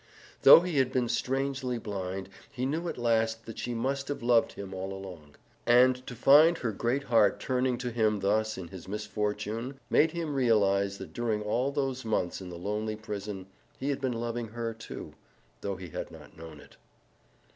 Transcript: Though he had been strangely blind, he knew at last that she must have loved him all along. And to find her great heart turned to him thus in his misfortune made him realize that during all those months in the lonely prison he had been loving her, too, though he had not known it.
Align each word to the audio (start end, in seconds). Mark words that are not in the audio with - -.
Though 0.41 0.61
he 0.61 0.79
had 0.79 0.91
been 0.91 1.07
strangely 1.09 1.77
blind, 1.77 2.27
he 2.51 2.65
knew 2.65 2.87
at 2.87 2.97
last 2.97 3.45
that 3.45 3.59
she 3.59 3.75
must 3.75 4.07
have 4.07 4.23
loved 4.23 4.53
him 4.53 4.73
all 4.73 4.91
along. 4.93 5.35
And 5.67 6.07
to 6.07 6.15
find 6.15 6.57
her 6.57 6.71
great 6.71 7.03
heart 7.03 7.39
turned 7.39 7.79
to 7.81 7.91
him 7.91 8.21
thus 8.21 8.57
in 8.57 8.69
his 8.69 8.87
misfortune 8.87 9.79
made 9.91 10.09
him 10.09 10.33
realize 10.33 10.97
that 10.97 11.13
during 11.13 11.43
all 11.43 11.71
those 11.71 12.03
months 12.03 12.41
in 12.41 12.49
the 12.49 12.57
lonely 12.57 12.95
prison 12.95 13.45
he 13.77 13.89
had 13.91 14.01
been 14.01 14.13
loving 14.13 14.47
her, 14.47 14.73
too, 14.73 15.13
though 15.61 15.75
he 15.75 15.89
had 15.89 16.09
not 16.09 16.35
known 16.35 16.59
it. 16.59 16.77